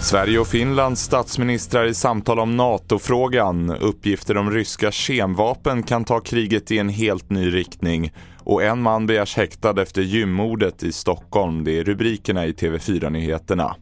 [0.00, 3.70] Sverige och Finlands statsministrar i samtal om NATO-frågan.
[3.70, 8.12] Uppgifter om ryska kemvapen kan ta kriget i en helt ny riktning.
[8.44, 11.64] Och en man begärs häktad efter gymmordet i Stockholm.
[11.64, 13.76] Det är rubrikerna i TV4-nyheterna.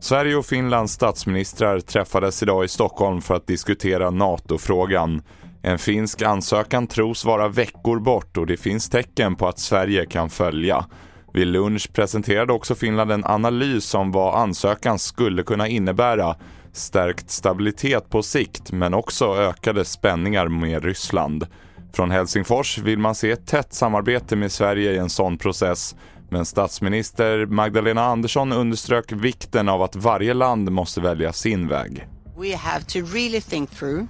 [0.00, 5.22] Sverige och Finlands statsministrar träffades idag i Stockholm för att diskutera NATO-frågan.
[5.66, 10.30] En finsk ansökan tros vara veckor bort och det finns tecken på att Sverige kan
[10.30, 10.86] följa.
[11.32, 16.36] Vid lunch presenterade också Finland en analys om vad ansökan skulle kunna innebära.
[16.72, 21.46] Stärkt stabilitet på sikt men också ökade spänningar med Ryssland.
[21.92, 25.96] Från Helsingfors vill man se ett tätt samarbete med Sverige i en sån process.
[26.30, 32.08] Men statsminister Magdalena Andersson underströk vikten av att varje land måste välja sin väg.
[32.38, 34.04] We have to really think through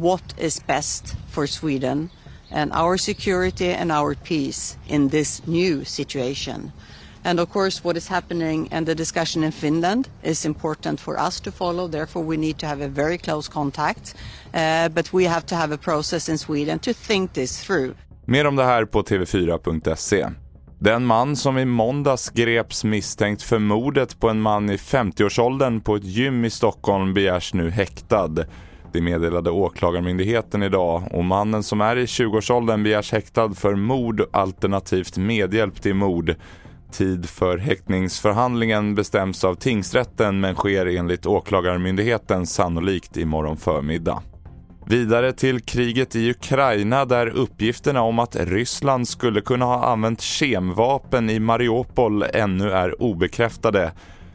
[0.00, 2.10] what is best for Sweden
[2.50, 6.72] and our security and our peace in this new situation.
[7.24, 11.40] And of course, what is happening and the discussion in Finland is important for us
[11.40, 11.88] to follow.
[11.88, 14.14] Therefore, we need to have a very close contact.
[14.54, 17.94] Uh, but we have to have a process in Sweden to think this through.
[18.24, 20.28] Mer om det här på tv4.se.
[20.78, 25.96] Den man som i måndags greps misstänkt för mordet på en man i 50-årsåldern på
[25.96, 28.34] ett gym i Stockholm begärs nu häktad.
[28.92, 35.16] Det meddelade Åklagarmyndigheten idag och mannen som är i 20-årsåldern begärs häktad för mord alternativt
[35.16, 36.34] medhjälp till mord.
[36.92, 44.22] Tid för häktningsförhandlingen bestäms av tingsrätten men sker enligt Åklagarmyndigheten sannolikt imorgon förmiddag.
[44.86, 51.30] Vidare till kriget i Ukraina där uppgifterna om att Ryssland skulle kunna ha använt kemvapen
[51.30, 53.92] i Mariupol ännu är obekräftade.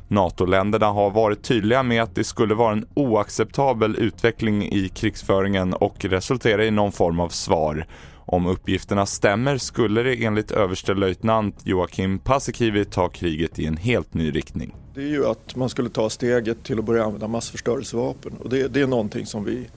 [0.07, 6.05] NATO-länderna har varit tydliga med att det skulle vara en oacceptabel utveckling i krigsföringen och
[6.05, 7.85] resultera i någon form av svar.
[8.15, 14.31] Om uppgifterna stämmer skulle det enligt överstelöjtnant Joakim Paasikivi ta kriget i en helt ny
[14.31, 14.75] riktning.
[14.93, 18.67] Det är ju att man skulle ta steget till att börja använda massförstörelsevapen och det,
[18.67, 19.67] det är någonting som vi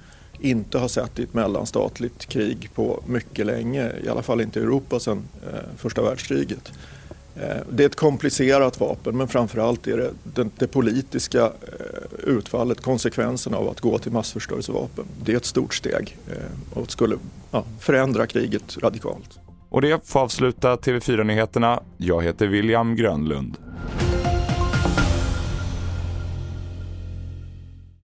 [0.40, 4.62] inte har sett i ett mellanstatligt krig på mycket länge, i alla fall inte i
[4.62, 6.72] Europa sedan eh, första världskriget.
[7.36, 11.50] Eh, det är ett komplicerat vapen men framförallt är det det, det politiska eh,
[12.24, 15.04] utfallet, konsekvensen av att gå till massförstörelsevapen.
[15.24, 17.16] Det är ett stort steg eh, och skulle
[17.50, 19.38] ja, förändra kriget radikalt.
[19.68, 21.80] Och det får avsluta TV4-nyheterna.
[21.96, 23.56] Jag heter William Grönlund.